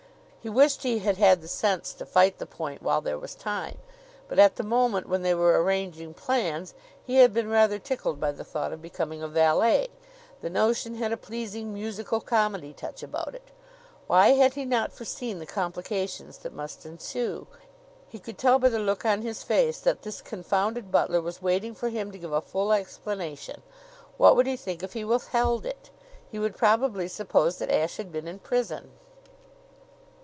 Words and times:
He 0.43 0.49
wished 0.49 0.81
he 0.81 0.97
had 0.97 1.17
had 1.17 1.43
the 1.43 1.47
sense 1.47 1.93
to 1.93 2.03
fight 2.03 2.39
the 2.39 2.47
point 2.47 2.81
while 2.81 2.99
there 3.01 3.19
was 3.19 3.35
time; 3.35 3.77
but 4.27 4.39
at 4.39 4.55
the 4.55 4.63
moment 4.63 5.07
when 5.07 5.21
they 5.21 5.35
were 5.35 5.61
arranging 5.61 6.15
plans 6.15 6.73
he 7.05 7.17
had 7.17 7.31
been 7.31 7.47
rather 7.47 7.77
tickled 7.77 8.19
by 8.19 8.31
the 8.31 8.43
thought 8.43 8.73
of 8.73 8.81
becoming 8.81 9.21
a 9.21 9.27
valet. 9.27 9.89
The 10.41 10.49
notion 10.49 10.95
had 10.95 11.11
a 11.11 11.15
pleasing 11.15 11.75
musical 11.75 12.19
comedy 12.21 12.73
touch 12.73 13.03
about 13.03 13.35
it. 13.35 13.49
Why 14.07 14.29
had 14.29 14.55
he 14.55 14.65
not 14.65 14.91
foreseen 14.91 15.37
the 15.37 15.45
complications 15.45 16.39
that 16.39 16.53
must 16.53 16.87
ensue? 16.87 17.45
He 18.09 18.17
could 18.17 18.39
tell 18.39 18.57
by 18.57 18.69
the 18.69 18.79
look 18.79 19.05
on 19.05 19.21
his 19.21 19.43
face 19.43 19.79
that 19.81 20.01
this 20.01 20.23
confounded 20.23 20.91
butler 20.91 21.21
was 21.21 21.43
waiting 21.43 21.75
for 21.75 21.89
him 21.89 22.11
to 22.11 22.17
give 22.17 22.31
a 22.33 22.41
full 22.41 22.73
explanation. 22.73 23.61
What 24.17 24.35
would 24.35 24.47
he 24.47 24.57
think 24.57 24.81
if 24.81 24.93
he 24.93 25.05
withheld 25.05 25.67
it? 25.67 25.91
He 26.31 26.39
would 26.39 26.57
probably 26.57 27.07
suppose 27.07 27.59
that 27.59 27.69
Ashe 27.69 27.97
had 27.97 28.11
been 28.11 28.27
in 28.27 28.39
prison. 28.39 28.93